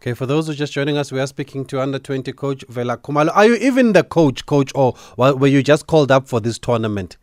Okay, 0.00 0.12
for 0.12 0.26
those 0.26 0.46
who 0.46 0.52
are 0.52 0.56
just 0.56 0.72
joining 0.72 0.96
us, 0.96 1.10
we 1.12 1.20
are 1.20 1.26
speaking 1.26 1.64
to 1.66 1.80
under 1.80 1.98
20 1.98 2.32
coach 2.32 2.64
Vela 2.68 2.96
Khumalo. 2.98 3.30
Are 3.34 3.46
you 3.46 3.54
even 3.56 3.92
the 3.92 4.04
coach, 4.04 4.44
coach, 4.44 4.70
or 4.74 4.94
were 5.16 5.46
you 5.46 5.62
just 5.62 5.86
called 5.86 6.10
up 6.10 6.28
for 6.28 6.40
this 6.40 6.58
tournament? 6.58 7.16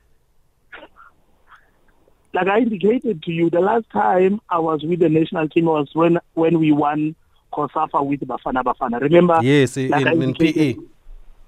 Like 2.33 2.47
I 2.47 2.59
indicated 2.59 3.21
to 3.23 3.31
you, 3.31 3.49
the 3.49 3.59
last 3.59 3.89
time 3.91 4.39
I 4.49 4.57
was 4.59 4.83
with 4.83 4.99
the 4.99 5.09
national 5.09 5.49
team 5.49 5.65
was 5.65 5.89
when 5.93 6.17
when 6.33 6.59
we 6.59 6.71
won 6.71 7.13
COSAFA 7.51 8.05
with 8.05 8.21
Bafana 8.21 8.63
Bafana. 8.63 9.01
Remember? 9.01 9.39
Yes, 9.43 9.75
like 9.75 10.05
in, 10.05 10.21
in 10.21 10.33
PE. 10.33 10.75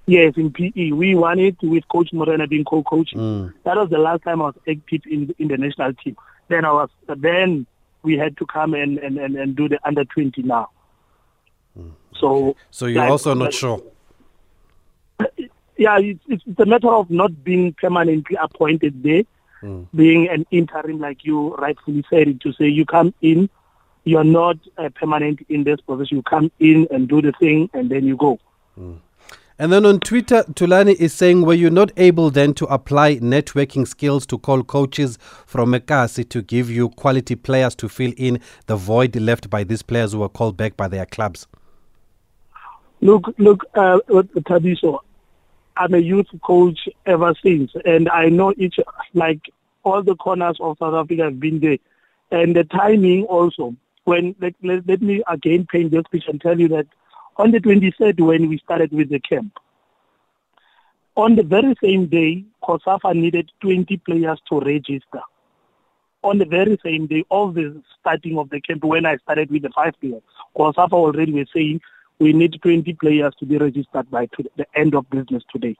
Yes, 0.06 0.34
in 0.36 0.52
PE. 0.52 0.92
We 0.92 1.14
won 1.14 1.38
it 1.38 1.56
with 1.62 1.88
Coach 1.88 2.12
Morena 2.12 2.46
being 2.46 2.64
co-coaching. 2.64 3.18
Mm. 3.18 3.54
That 3.64 3.76
was 3.76 3.88
the 3.88 3.98
last 3.98 4.22
time 4.22 4.42
I 4.42 4.46
was 4.46 4.54
active 4.68 5.00
in 5.06 5.34
in 5.38 5.48
the 5.48 5.56
national 5.56 5.94
team. 5.94 6.16
Then 6.48 6.66
I 6.66 6.72
was 6.72 6.90
then 7.16 7.66
we 8.02 8.18
had 8.18 8.36
to 8.36 8.44
come 8.46 8.74
and, 8.74 8.98
and, 8.98 9.16
and, 9.16 9.34
and 9.34 9.56
do 9.56 9.66
the 9.66 9.78
under 9.84 10.04
20 10.04 10.42
now. 10.42 10.68
Mm. 11.78 11.92
So 12.14 12.56
So 12.70 12.86
you're 12.86 13.02
like, 13.02 13.10
also 13.10 13.34
not 13.34 13.44
like, 13.44 13.52
sure. 13.52 13.82
Yeah, 15.76 15.98
it's, 15.98 16.22
it's 16.28 16.44
a 16.60 16.66
matter 16.66 16.88
of 16.88 17.10
not 17.10 17.42
being 17.42 17.72
permanently 17.72 18.36
appointed 18.40 19.02
there, 19.02 19.24
mm. 19.60 19.88
being 19.92 20.28
an 20.28 20.46
interim, 20.52 21.00
like 21.00 21.24
you 21.24 21.56
rightfully 21.56 22.04
said, 22.08 22.40
to 22.42 22.52
say 22.52 22.68
you 22.68 22.86
come 22.86 23.12
in, 23.22 23.50
you're 24.04 24.22
not 24.22 24.56
uh, 24.78 24.88
permanent 24.94 25.44
in 25.48 25.64
this 25.64 25.80
position. 25.80 26.18
You 26.18 26.22
come 26.22 26.52
in 26.60 26.86
and 26.92 27.08
do 27.08 27.20
the 27.20 27.32
thing, 27.40 27.70
and 27.74 27.90
then 27.90 28.04
you 28.04 28.16
go. 28.16 28.38
Mm. 28.78 29.00
And 29.56 29.72
then 29.72 29.86
on 29.86 30.00
Twitter, 30.00 30.42
Tulani 30.52 30.94
is 30.94 31.14
saying, 31.14 31.42
were 31.42 31.54
you 31.54 31.70
not 31.70 31.92
able 31.96 32.30
then 32.30 32.54
to 32.54 32.66
apply 32.66 33.16
networking 33.16 33.86
skills 33.86 34.26
to 34.26 34.38
call 34.38 34.64
coaches 34.64 35.16
from 35.46 35.72
Ekasi 35.72 36.28
to 36.30 36.42
give 36.42 36.68
you 36.68 36.88
quality 36.88 37.36
players 37.36 37.76
to 37.76 37.88
fill 37.88 38.12
in 38.16 38.40
the 38.66 38.74
void 38.74 39.14
left 39.14 39.48
by 39.50 39.62
these 39.62 39.82
players 39.82 40.12
who 40.12 40.18
were 40.18 40.28
called 40.28 40.56
back 40.56 40.76
by 40.76 40.88
their 40.88 41.06
clubs? 41.06 41.46
Look, 43.04 43.34
look, 43.36 43.66
uh, 43.74 43.98
Thabiso, 44.08 45.00
I'm 45.76 45.92
a 45.92 45.98
youth 45.98 46.28
coach 46.42 46.88
ever 47.04 47.34
since, 47.42 47.70
and 47.84 48.08
I 48.08 48.30
know 48.30 48.54
each, 48.56 48.76
like 49.12 49.42
all 49.82 50.02
the 50.02 50.16
corners 50.16 50.56
of 50.58 50.78
South 50.78 50.94
Africa 50.94 51.24
have 51.24 51.38
been 51.38 51.60
there. 51.60 51.76
And 52.30 52.56
the 52.56 52.64
timing 52.64 53.24
also, 53.24 53.76
when, 54.04 54.34
let, 54.40 54.54
let, 54.62 54.88
let 54.88 55.02
me 55.02 55.22
again 55.28 55.66
paint 55.70 55.90
this 55.90 56.04
picture 56.10 56.30
and 56.30 56.40
tell 56.40 56.58
you 56.58 56.68
that 56.68 56.86
on 57.36 57.50
the 57.50 57.60
23rd 57.60 58.22
when 58.22 58.48
we 58.48 58.56
started 58.56 58.90
with 58.90 59.10
the 59.10 59.20
camp. 59.20 59.52
On 61.14 61.36
the 61.36 61.42
very 61.42 61.74
same 61.84 62.06
day, 62.06 62.42
COSAFA 62.62 63.14
needed 63.14 63.52
20 63.60 63.98
players 63.98 64.40
to 64.48 64.60
register. 64.60 65.20
On 66.22 66.38
the 66.38 66.46
very 66.46 66.78
same 66.82 67.06
day 67.06 67.22
of 67.30 67.52
the 67.52 67.82
starting 68.00 68.38
of 68.38 68.48
the 68.48 68.62
camp, 68.62 68.82
when 68.82 69.04
I 69.04 69.18
started 69.18 69.50
with 69.50 69.60
the 69.60 69.70
five 69.74 69.92
players, 70.00 70.22
COSAFA 70.56 70.92
already 70.92 71.32
was 71.32 71.48
saying 71.54 71.82
we 72.18 72.32
need 72.32 72.60
20 72.62 72.92
players 72.94 73.34
to 73.38 73.46
be 73.46 73.58
registered 73.58 74.10
by 74.10 74.28
the 74.56 74.66
end 74.74 74.94
of 74.94 75.08
business 75.10 75.42
today. 75.52 75.76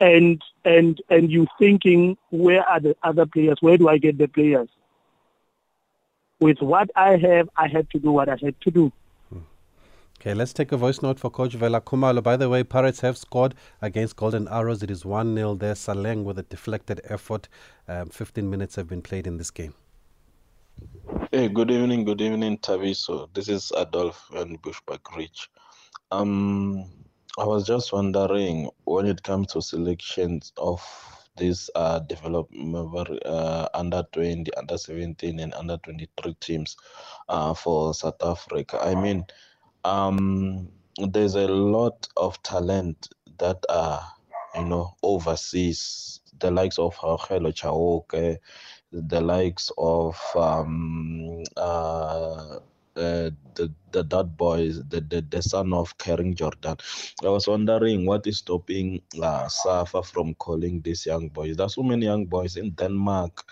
And 0.00 0.42
and 0.64 1.00
and 1.08 1.30
you 1.30 1.46
thinking, 1.58 2.16
where 2.30 2.68
are 2.68 2.80
the 2.80 2.96
other 3.02 3.26
players? 3.26 3.58
Where 3.60 3.78
do 3.78 3.88
I 3.88 3.98
get 3.98 4.18
the 4.18 4.26
players? 4.26 4.68
With 6.40 6.60
what 6.60 6.90
I 6.96 7.16
have, 7.16 7.48
I 7.56 7.68
had 7.68 7.88
to 7.90 7.98
do 7.98 8.10
what 8.10 8.28
I 8.28 8.36
had 8.42 8.60
to 8.60 8.70
do. 8.70 8.92
Okay, 10.20 10.32
let's 10.32 10.54
take 10.54 10.72
a 10.72 10.78
voice 10.78 11.02
note 11.02 11.20
for 11.20 11.30
Coach 11.30 11.52
Vela 11.52 11.82
Khumalo. 11.82 12.22
By 12.22 12.36
the 12.38 12.48
way, 12.48 12.64
Pirates 12.64 13.00
have 13.00 13.18
scored 13.18 13.54
against 13.82 14.16
Golden 14.16 14.48
Arrows. 14.48 14.82
It 14.82 14.90
is 14.90 15.04
1 15.04 15.34
0 15.34 15.54
there. 15.56 15.74
Saleng 15.74 16.24
with 16.24 16.38
a 16.38 16.42
deflected 16.42 17.02
effort. 17.04 17.46
Um, 17.86 18.08
15 18.08 18.48
minutes 18.48 18.76
have 18.76 18.88
been 18.88 19.02
played 19.02 19.26
in 19.26 19.36
this 19.36 19.50
game. 19.50 19.74
Hey, 21.34 21.48
good 21.48 21.72
evening, 21.72 22.04
good 22.04 22.20
evening, 22.20 22.58
Thabiso. 22.58 23.28
This 23.34 23.48
is 23.48 23.72
Adolf 23.76 24.30
and 24.36 24.62
Bushbuckridge. 24.62 25.48
Um, 26.12 26.84
I 27.36 27.44
was 27.44 27.66
just 27.66 27.92
wondering 27.92 28.70
when 28.84 29.06
it 29.06 29.20
comes 29.24 29.48
to 29.48 29.60
selections 29.60 30.52
of 30.58 30.80
these 31.36 31.68
uh, 31.74 31.98
development 31.98 33.26
uh, 33.26 33.66
under 33.74 34.04
20, 34.12 34.54
under 34.54 34.78
17, 34.78 35.40
and 35.40 35.52
under 35.54 35.76
23 35.78 36.34
teams 36.34 36.76
uh, 37.28 37.52
for 37.52 37.92
South 37.94 38.22
Africa. 38.22 38.78
I 38.80 38.94
mean, 38.94 39.26
um, 39.82 40.68
there's 40.98 41.34
a 41.34 41.48
lot 41.48 42.06
of 42.16 42.40
talent 42.44 43.08
that 43.40 43.58
are, 43.68 44.06
you 44.54 44.66
know, 44.66 44.94
overseas. 45.02 46.20
The 46.38 46.50
likes 46.52 46.78
of 46.78 46.94
Hello 46.96 47.50
Chauke, 47.50 48.38
the 48.94 49.20
likes 49.20 49.70
of 49.78 50.16
um, 50.36 51.42
uh, 51.56 52.58
uh, 52.96 53.30
the 53.56 53.72
the 53.92 54.04
dot 54.04 54.36
boys, 54.36 54.82
the, 54.88 55.00
the 55.00 55.20
the 55.30 55.42
son 55.42 55.72
of 55.72 55.96
Kering 55.98 56.34
Jordan. 56.36 56.76
I 57.24 57.28
was 57.28 57.48
wondering 57.48 58.06
what 58.06 58.26
is 58.26 58.38
stopping 58.38 59.02
uh, 59.22 59.48
Safa 59.48 60.02
from 60.02 60.34
calling 60.36 60.80
these 60.82 61.06
young 61.06 61.28
boys. 61.28 61.56
There's 61.56 61.74
so 61.74 61.82
many 61.82 62.06
young 62.06 62.26
boys 62.26 62.56
in 62.56 62.70
Denmark, 62.72 63.44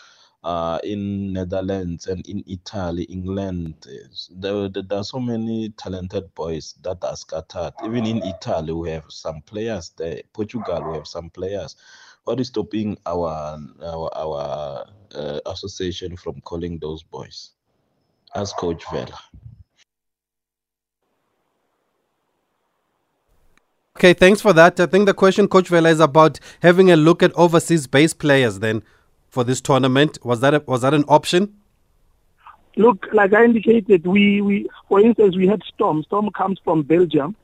uh, 0.45 0.79
in 0.83 1.33
Netherlands 1.33 2.07
and 2.07 2.27
in 2.27 2.43
Italy, 2.47 3.05
England. 3.05 3.87
There, 4.31 4.69
there 4.69 4.99
are 4.99 5.05
so 5.05 5.21
many 5.21 5.71
talented 5.71 6.35
boys 6.35 6.75
that 6.83 7.03
are 7.03 7.17
scattered. 7.17 7.73
Even 7.85 8.07
in 8.07 8.23
Italy, 8.23 8.73
we 8.73 8.91
have 8.91 9.05
some 9.09 9.43
players 9.43 9.93
there. 9.97 10.23
Portugal, 10.33 10.91
we 10.91 10.97
have 10.97 11.07
some 11.07 11.31
players. 11.31 11.77
What 12.25 12.41
is 12.41 12.49
stopping 12.49 12.97
our 13.07 13.59
our, 13.83 14.11
our 14.17 14.87
uh, 15.15 15.41
association 15.47 16.17
from 16.17 16.41
calling 16.41 16.79
those 16.79 17.03
boys? 17.03 17.51
As 18.35 18.53
Coach 18.53 18.85
Vela. 18.91 19.19
Okay, 23.97 24.15
thanks 24.15 24.41
for 24.41 24.53
that. 24.55 24.81
I 24.81 24.87
think 24.87 25.07
the 25.07 25.15
question, 25.15 25.47
Coach 25.47 25.69
Vela, 25.69 25.91
is 25.91 26.01
about 26.01 26.41
having 26.63 26.91
a 26.91 26.97
look 26.97 27.23
at 27.23 27.33
overseas 27.35 27.87
based 27.87 28.19
players 28.19 28.59
then 28.59 28.83
for 29.33 29.43
this 29.43 29.61
tournament. 29.61 30.19
Was 30.23 30.41
that 30.41 30.55
a, 30.55 30.63
was 30.67 30.83
that 30.83 30.95
an 30.95 31.05
option? 31.09 31.55
Look, 32.77 33.09
like 33.13 33.33
I 33.33 33.45
indicated, 33.45 34.07
we, 34.07 34.41
we 34.41 34.69
for 34.89 35.01
instance 35.01 35.37
we 35.37 35.49
had 35.49 35.63
Storm. 35.65 36.05
Storm 36.05 36.31
comes 36.31 36.61
from 36.63 36.83
Belgium, 36.83 37.35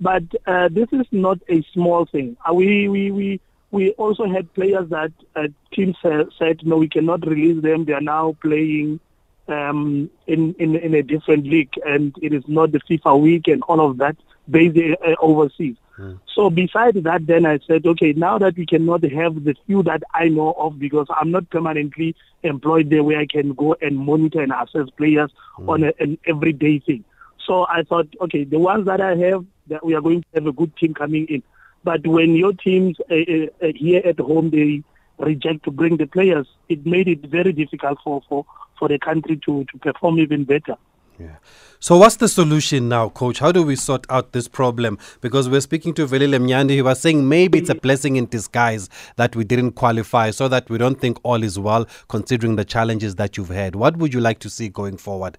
but 0.00 0.22
uh, 0.46 0.68
this 0.70 0.88
is 0.92 1.06
not 1.10 1.38
a 1.48 1.62
small 1.72 2.04
thing. 2.06 2.36
Uh, 2.48 2.54
we 2.54 2.88
we 2.88 3.10
we 3.10 3.40
we 3.70 3.90
also 3.92 4.26
had 4.26 4.52
players 4.54 4.88
that 4.90 5.12
uh, 5.36 5.48
teams 5.72 5.96
said 6.02 6.60
no, 6.64 6.76
we 6.76 6.88
cannot 6.88 7.26
release 7.26 7.62
them. 7.62 7.84
They 7.86 7.94
are 7.94 8.00
now 8.00 8.36
playing 8.40 9.00
um, 9.48 10.10
in, 10.26 10.54
in 10.58 10.76
in 10.76 10.94
a 10.94 11.02
different 11.02 11.46
league, 11.46 11.72
and 11.86 12.14
it 12.22 12.32
is 12.32 12.44
not 12.46 12.72
the 12.72 12.80
FIFA 12.80 13.20
week 13.20 13.48
and 13.48 13.62
all 13.64 13.80
of 13.80 13.98
that 13.98 14.16
based 14.50 14.78
uh, 14.78 15.14
overseas. 15.20 15.76
Mm. 15.98 16.20
So 16.34 16.50
besides 16.50 17.02
that, 17.02 17.26
then 17.26 17.44
I 17.44 17.58
said, 17.66 17.86
okay, 17.86 18.12
now 18.12 18.38
that 18.38 18.56
we 18.56 18.66
cannot 18.66 19.02
have 19.02 19.44
the 19.44 19.54
few 19.66 19.82
that 19.82 20.02
I 20.14 20.28
know 20.28 20.52
of 20.52 20.78
because 20.78 21.06
I'm 21.10 21.30
not 21.30 21.50
permanently 21.50 22.14
employed 22.42 22.90
there 22.90 23.02
where 23.02 23.18
I 23.18 23.26
can 23.26 23.52
go 23.54 23.74
and 23.80 23.98
monitor 23.98 24.40
and 24.40 24.52
assess 24.52 24.88
players 24.96 25.30
mm. 25.58 25.68
on 25.68 25.84
a, 25.84 25.92
an 25.98 26.18
everyday 26.26 26.78
thing. 26.78 27.04
So 27.44 27.66
I 27.68 27.82
thought, 27.82 28.08
okay, 28.20 28.44
the 28.44 28.58
ones 28.58 28.86
that 28.86 29.00
I 29.00 29.16
have, 29.16 29.44
that 29.68 29.84
we 29.84 29.94
are 29.94 30.00
going 30.00 30.22
to 30.22 30.28
have 30.34 30.46
a 30.46 30.52
good 30.52 30.76
team 30.76 30.94
coming 30.94 31.26
in. 31.26 31.42
But 31.84 32.06
when 32.06 32.34
your 32.34 32.52
teams 32.52 32.96
uh, 33.10 33.14
uh, 33.14 33.66
uh 33.66 33.72
here 33.74 34.02
at 34.04 34.18
home, 34.18 34.50
they 34.50 34.82
reject 35.18 35.64
to 35.64 35.70
bring 35.70 35.96
the 35.96 36.06
players, 36.06 36.46
it 36.68 36.86
made 36.86 37.08
it 37.08 37.20
very 37.22 37.52
difficult 37.52 37.98
for, 38.04 38.22
for, 38.28 38.44
for 38.78 38.88
the 38.88 38.98
country 38.98 39.40
to, 39.46 39.64
to 39.64 39.78
perform 39.78 40.18
even 40.18 40.44
better. 40.44 40.76
Yeah. 41.18 41.36
So 41.80 41.96
what's 41.96 42.16
the 42.16 42.28
solution 42.28 42.88
now, 42.88 43.08
coach? 43.08 43.40
How 43.40 43.50
do 43.50 43.62
we 43.62 43.74
sort 43.74 44.06
out 44.08 44.32
this 44.32 44.46
problem? 44.46 44.98
Because 45.20 45.48
we're 45.48 45.60
speaking 45.60 45.92
to 45.94 46.06
Velile 46.06 46.38
Mnyandi, 46.38 46.70
he 46.70 46.82
was 46.82 47.00
saying 47.00 47.28
maybe 47.28 47.58
it's 47.58 47.70
a 47.70 47.74
blessing 47.74 48.16
in 48.16 48.26
disguise 48.26 48.88
that 49.16 49.34
we 49.34 49.42
didn't 49.42 49.72
qualify 49.72 50.30
so 50.30 50.46
that 50.48 50.68
we 50.70 50.78
don't 50.78 51.00
think 51.00 51.18
all 51.24 51.42
is 51.42 51.58
well 51.58 51.86
considering 52.08 52.56
the 52.56 52.64
challenges 52.64 53.16
that 53.16 53.36
you've 53.36 53.48
had. 53.48 53.74
What 53.74 53.96
would 53.96 54.14
you 54.14 54.20
like 54.20 54.38
to 54.40 54.50
see 54.50 54.68
going 54.68 54.96
forward? 54.96 55.38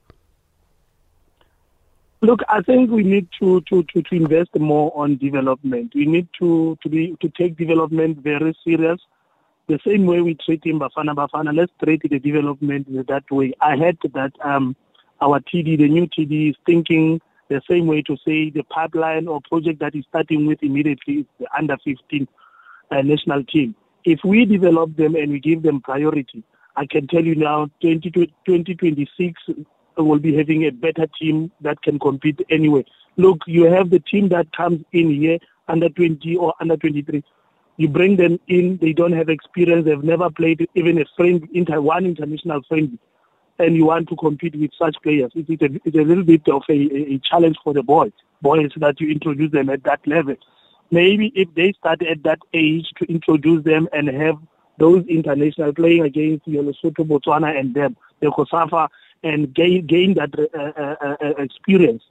Look, 2.21 2.41
I 2.49 2.61
think 2.61 2.91
we 2.91 3.03
need 3.03 3.29
to, 3.39 3.61
to, 3.61 3.83
to, 3.83 4.01
to 4.01 4.15
invest 4.15 4.49
more 4.59 4.91
on 4.95 5.15
development. 5.15 5.93
We 5.95 6.05
need 6.05 6.27
to, 6.39 6.77
to 6.83 6.89
be 6.89 7.15
to 7.21 7.29
take 7.29 7.55
development 7.57 8.17
very 8.17 8.57
serious. 8.65 8.99
The 9.67 9.79
same 9.85 10.05
way 10.05 10.19
we 10.19 10.33
treat 10.33 10.65
him 10.65 10.79
Bafana 10.79 11.15
Bafana, 11.15 11.55
let's 11.55 11.71
treat 11.81 12.01
the 12.01 12.19
development 12.19 12.87
that 13.07 13.23
way. 13.31 13.53
I 13.61 13.77
heard 13.77 13.97
that 14.13 14.33
um, 14.43 14.75
our 15.21 15.39
TD, 15.39 15.77
the 15.77 15.87
new 15.87 16.07
TD, 16.07 16.51
is 16.51 16.55
thinking 16.65 17.19
the 17.49 17.61
same 17.69 17.87
way 17.87 18.01
to 18.03 18.15
say 18.25 18.49
the 18.49 18.63
pipeline 18.69 19.27
or 19.27 19.41
project 19.41 19.79
that 19.79 19.95
is 19.95 20.05
starting 20.09 20.45
with 20.45 20.59
immediately 20.61 21.15
is 21.15 21.25
the 21.39 21.47
under 21.57 21.77
15 21.83 22.27
uh, 22.91 23.01
national 23.01 23.43
team. 23.45 23.75
If 24.05 24.19
we 24.23 24.45
develop 24.45 24.95
them 24.95 25.15
and 25.15 25.31
we 25.31 25.39
give 25.39 25.63
them 25.63 25.81
priority, 25.81 26.43
I 26.75 26.85
can 26.85 27.07
tell 27.07 27.23
you 27.23 27.35
now 27.35 27.69
20, 27.81 28.11
2026 28.11 29.41
will 29.97 30.19
be 30.19 30.35
having 30.35 30.65
a 30.65 30.71
better 30.71 31.07
team 31.19 31.51
that 31.61 31.81
can 31.81 31.99
compete 31.99 32.39
anyway. 32.49 32.85
Look, 33.17 33.39
you 33.47 33.65
have 33.65 33.89
the 33.89 33.99
team 33.99 34.29
that 34.29 34.55
comes 34.55 34.81
in 34.93 35.13
here 35.13 35.39
under 35.67 35.89
20 35.89 36.37
or 36.37 36.53
under 36.61 36.77
23. 36.77 37.23
You 37.77 37.87
bring 37.89 38.15
them 38.15 38.39
in, 38.47 38.77
they 38.81 38.93
don't 38.93 39.11
have 39.13 39.29
experience, 39.29 39.85
they've 39.85 40.03
never 40.03 40.29
played 40.29 40.67
even 40.75 41.01
a 41.01 41.05
friend, 41.17 41.47
inter, 41.53 41.81
one 41.81 42.05
international 42.05 42.61
friendly 42.67 42.99
and 43.59 43.75
you 43.75 43.85
want 43.85 44.07
to 44.09 44.15
compete 44.15 44.55
with 44.55 44.71
such 44.77 44.95
players, 45.03 45.31
it 45.35 45.49
is 45.49 45.61
a, 45.61 45.79
it's 45.85 45.97
a 45.97 46.01
little 46.01 46.23
bit 46.23 46.47
of 46.47 46.63
a, 46.69 46.73
a 46.73 47.19
challenge 47.19 47.57
for 47.63 47.73
the 47.73 47.83
boys, 47.83 48.13
boys 48.41 48.71
that 48.77 48.99
you 48.99 49.11
introduce 49.11 49.51
them 49.51 49.69
at 49.69 49.83
that 49.83 50.05
level. 50.07 50.35
Maybe 50.91 51.31
if 51.35 51.53
they 51.53 51.73
start 51.73 52.01
at 52.01 52.23
that 52.23 52.39
age 52.53 52.87
to 52.97 53.05
introduce 53.05 53.63
them 53.63 53.87
and 53.93 54.07
have 54.07 54.37
those 54.79 55.05
international 55.07 55.73
playing 55.73 56.03
against 56.03 56.47
you 56.47 56.63
know, 56.63 56.71
Lesotho, 56.71 57.05
Botswana, 57.05 57.59
and 57.59 57.75
them, 57.75 57.97
the 58.21 58.27
COSAFA, 58.27 58.87
and 59.23 59.53
gain 59.53 59.85
gain 59.85 60.13
that 60.13 60.33
uh, 60.39 60.81
uh, 60.81 61.15
uh, 61.21 61.43
experience. 61.43 62.03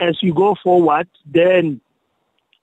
As 0.00 0.16
you 0.22 0.32
go 0.32 0.56
forward, 0.62 1.06
then 1.26 1.80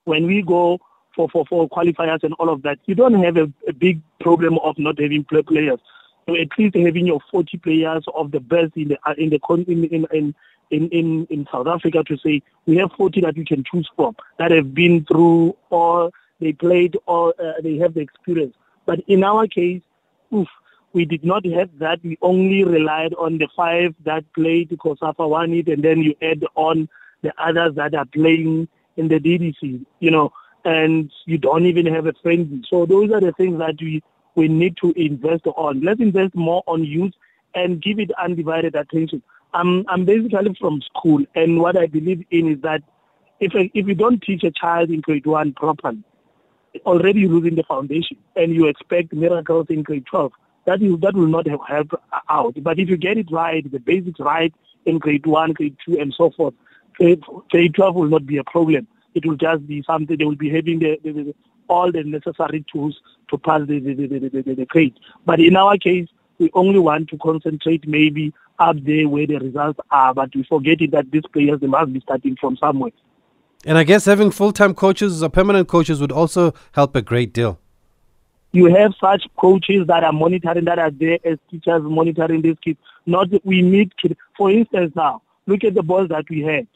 when 0.06 0.26
we 0.26 0.42
go 0.42 0.80
for, 1.16 1.30
for, 1.30 1.46
for 1.46 1.70
qualifiers 1.70 2.24
and 2.24 2.34
all 2.40 2.50
of 2.50 2.64
that, 2.64 2.80
you 2.86 2.96
don't 2.96 3.14
have 3.24 3.38
a, 3.38 3.52
a 3.68 3.74
big 3.74 4.02
problem 4.20 4.58
of 4.64 4.78
not 4.80 5.00
having 5.00 5.24
play 5.24 5.44
players 5.44 5.80
at 6.28 6.58
least 6.58 6.76
having 6.76 7.06
your 7.06 7.20
40 7.32 7.58
players 7.58 8.06
of 8.16 8.32
the 8.32 8.40
best 8.40 8.76
in 8.76 8.90
the 8.90 8.98
in 9.18 9.30
the 9.30 9.40
in 9.68 9.84
in 9.86 10.36
in 10.72 10.90
in, 10.90 11.28
in 11.30 11.48
South 11.52 11.68
Africa 11.68 12.04
to 12.04 12.18
say 12.18 12.42
we 12.66 12.78
have 12.78 12.92
40 12.94 13.22
that 13.22 13.36
we 13.36 13.46
can 13.46 13.64
choose 13.64 13.90
from 13.96 14.16
that 14.40 14.52
have 14.52 14.74
been 14.74 15.06
through 15.06 15.56
or 15.70 16.12
they 16.40 16.54
played 16.54 16.98
or 17.06 17.34
uh, 17.40 17.62
they 17.62 17.78
have 17.78 17.94
the 17.94 18.02
experience. 18.02 18.56
But 18.86 19.00
in 19.08 19.24
our 19.24 19.48
case, 19.48 19.82
oof, 20.34 20.48
we 20.94 21.06
did 21.06 21.24
not 21.24 21.46
have 21.46 21.70
that. 21.80 22.00
We 22.04 22.18
only 22.22 22.64
relied 22.64 23.14
on 23.16 23.38
the 23.38 23.48
five 23.56 23.96
that 24.06 24.24
played 24.34 24.70
COSAFA 24.70 25.28
won 25.30 25.54
it, 25.54 25.68
and 25.68 25.84
then 25.84 26.02
you 26.02 26.16
add 26.22 26.44
on 26.56 26.90
the 27.22 27.34
others 27.38 27.76
that 27.76 27.94
are 27.94 28.06
playing 28.06 28.68
in 28.98 29.08
the 29.08 29.20
DDC. 29.20 29.86
You 30.00 30.12
know, 30.12 30.32
and 30.64 31.12
you 31.26 31.38
don't 31.38 31.66
even 31.66 31.86
have 31.86 32.08
a 32.08 32.14
friendly. 32.22 32.64
So 32.70 32.86
those 32.86 33.12
are 33.12 33.22
the 33.22 33.34
things 33.34 33.60
that 33.60 33.76
we, 33.80 34.04
we 34.36 34.48
need 34.48 34.78
to 34.78 34.92
invest 34.96 35.48
on. 35.48 35.82
Let's 35.82 36.02
invest 36.02 36.36
more 36.36 36.64
on 36.68 36.84
youth 36.84 37.14
and 37.54 37.82
give 37.82 38.00
it 38.00 38.12
undivided 38.22 38.76
attention. 38.76 39.24
I'm, 39.54 39.86
I'm 39.88 40.04
basically 40.06 40.56
from 40.60 40.82
school, 40.82 41.26
and 41.34 41.60
what 41.62 41.78
I 41.78 41.88
believe 41.88 42.26
in 42.30 42.52
is 42.52 42.62
that 42.62 42.84
if, 43.40 43.54
if 43.56 43.88
you 43.88 43.96
don't 43.96 44.22
teach 44.22 44.44
a 44.44 44.52
child 44.52 44.90
in 44.90 45.02
grade 45.02 45.26
one 45.26 45.54
properly, 45.54 46.04
already 46.86 47.22
you're 47.22 47.32
losing 47.32 47.56
the 47.56 47.64
foundation, 47.64 48.18
and 48.36 48.54
you 48.54 48.68
expect 48.68 49.14
miracles 49.14 49.68
in 49.70 49.84
grade 49.84 50.06
12. 50.06 50.32
That, 50.66 50.82
is, 50.82 51.00
that 51.00 51.16
will 51.16 51.28
not 51.28 51.48
help 51.48 51.92
out. 52.30 52.56
But 52.62 52.80
if 52.80 52.90
you 52.90 52.98
get 52.98 53.18
it 53.18 53.32
right, 53.32 53.70
the 53.72 53.80
basics 53.80 54.20
right 54.20 54.54
in 54.86 54.98
grade 54.98 55.26
one, 55.26 55.54
grade 55.54 55.78
two, 55.86 56.00
and 56.00 56.14
so 56.14 56.32
forth, 56.32 56.54
grade, 56.96 57.24
grade 57.52 57.76
12 57.76 57.96
will 57.96 58.10
not 58.10 58.26
be 58.26 58.38
a 58.38 58.44
problem. 58.44 58.88
It 59.14 59.26
will 59.26 59.38
just 59.38 59.66
be 59.68 59.84
something 59.84 60.18
they 60.18 60.26
will 60.26 60.36
be 60.36 60.50
having 60.50 60.80
the, 60.80 61.00
the, 61.04 61.12
the, 61.12 61.36
all 61.70 61.92
the 61.92 62.04
necessary 62.04 62.66
tools 62.72 63.00
to 63.30 63.38
pass 63.38 63.62
the, 63.68 63.80
the, 63.80 63.94
the, 63.94 64.08
the, 64.08 64.42
the, 64.42 64.56
the 64.56 64.66
grade. 64.66 64.98
But 65.26 65.40
in 65.40 65.56
our 65.56 65.78
case, 65.78 66.08
we 66.38 66.50
only 66.54 66.80
want 66.80 67.10
to 67.10 67.18
concentrate 67.18 67.88
maybe 67.88 68.34
up 68.60 68.78
there 68.84 69.08
where 69.08 69.28
the 69.28 69.38
results 69.38 69.80
are, 69.92 70.14
but 70.14 70.34
we 70.36 70.44
forget 70.44 70.82
it 70.82 70.92
that 70.92 71.12
these 71.12 71.24
players 71.34 71.60
they 71.60 71.68
must 71.68 71.92
be 71.94 72.00
starting 72.02 72.36
from 72.40 72.58
somewhere. 72.58 72.92
And 73.66 73.78
I 73.78 73.84
guess 73.84 74.06
having 74.06 74.32
full 74.32 74.52
time 74.52 74.74
coaches 74.74 75.24
or 75.24 75.30
permanent 75.30 75.68
coaches 75.68 76.00
would 76.00 76.12
also 76.12 76.54
help 76.74 76.96
a 76.96 77.02
great 77.02 77.34
deal. 77.34 77.60
You 78.52 78.74
have 78.74 78.94
such 79.02 79.24
coaches 79.38 79.88
that 79.88 80.04
are 80.04 80.14
monitoring, 80.14 80.66
that 80.66 80.80
are 80.80 80.92
there 80.92 81.20
as 81.26 81.38
teachers 81.50 81.82
monitoring 81.84 82.42
these 82.42 82.58
kids. 82.64 82.80
Not 83.06 83.28
we 83.44 83.62
need 83.62 83.98
kids. 83.98 84.16
for 84.38 84.50
instance, 84.52 84.94
now 84.96 85.22
look 85.48 85.64
at 85.64 85.74
the 85.74 85.84
boys 85.84 86.10
that 86.10 86.26
we 86.30 86.42
had. 86.42 86.68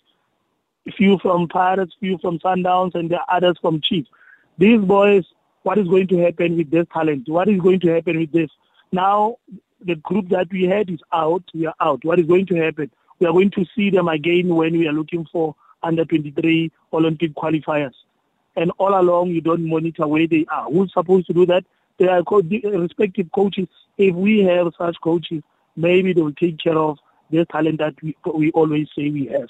Few 0.97 1.19
from 1.19 1.47
Pirates, 1.47 1.93
few 1.99 2.17
from 2.17 2.39
Sundowns, 2.39 2.95
and 2.95 3.09
the 3.09 3.19
others 3.29 3.57
from 3.61 3.79
Chiefs. 3.81 4.09
These 4.57 4.81
boys, 4.81 5.23
what 5.63 5.77
is 5.77 5.87
going 5.87 6.07
to 6.07 6.17
happen 6.19 6.57
with 6.57 6.71
this 6.71 6.85
talent? 6.93 7.27
What 7.27 7.49
is 7.49 7.59
going 7.59 7.79
to 7.81 7.93
happen 7.93 8.17
with 8.17 8.31
this? 8.31 8.49
Now, 8.91 9.37
the 9.85 9.95
group 9.95 10.29
that 10.29 10.47
we 10.51 10.63
had 10.63 10.89
is 10.89 10.99
out. 11.13 11.43
We 11.53 11.65
are 11.65 11.75
out. 11.79 12.03
What 12.03 12.19
is 12.19 12.27
going 12.27 12.45
to 12.47 12.55
happen? 12.55 12.91
We 13.19 13.27
are 13.27 13.33
going 13.33 13.51
to 13.51 13.65
see 13.75 13.89
them 13.89 14.07
again 14.07 14.47
when 14.55 14.77
we 14.77 14.87
are 14.87 14.93
looking 14.93 15.25
for 15.31 15.55
under 15.83 16.05
23 16.05 16.71
Olympic 16.93 17.33
qualifiers. 17.33 17.93
And 18.55 18.71
all 18.77 18.99
along, 18.99 19.29
you 19.29 19.41
don't 19.41 19.67
monitor 19.67 20.07
where 20.07 20.27
they 20.27 20.45
are. 20.49 20.65
Who's 20.65 20.91
supposed 20.93 21.27
to 21.27 21.33
do 21.33 21.45
that? 21.45 21.63
They 21.97 22.07
are 22.07 22.23
co- 22.23 22.41
respective 22.41 23.31
coaches. 23.33 23.67
If 23.97 24.15
we 24.15 24.39
have 24.39 24.71
such 24.77 24.97
coaches, 25.01 25.43
maybe 25.75 26.13
they 26.13 26.21
will 26.21 26.33
take 26.33 26.59
care 26.59 26.77
of 26.77 26.97
the 27.29 27.45
talent 27.45 27.79
that 27.79 27.95
we, 28.01 28.15
we 28.33 28.51
always 28.51 28.87
say 28.95 29.09
we 29.09 29.27
have. 29.27 29.49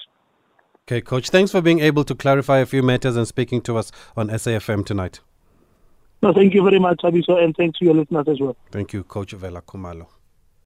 Okay, 0.86 1.00
Coach, 1.00 1.30
thanks 1.30 1.52
for 1.52 1.60
being 1.60 1.80
able 1.80 2.04
to 2.04 2.14
clarify 2.14 2.58
a 2.58 2.66
few 2.66 2.82
matters 2.82 3.16
and 3.16 3.26
speaking 3.26 3.60
to 3.62 3.76
us 3.76 3.92
on 4.16 4.28
SAFM 4.28 4.84
tonight. 4.84 5.20
No, 6.22 6.32
thank 6.34 6.54
you 6.54 6.62
very 6.62 6.78
much, 6.78 7.00
Abiso, 7.02 7.42
and 7.42 7.56
thanks 7.56 7.78
to 7.78 7.84
your 7.86 7.94
listeners 7.94 8.28
as 8.28 8.40
well. 8.40 8.56
Thank 8.70 8.92
you, 8.92 9.04
Coach 9.04 9.32
Vela 9.32 9.62
Khumalo. 9.62 10.06